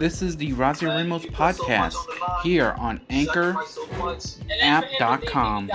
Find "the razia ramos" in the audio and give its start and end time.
0.38-1.26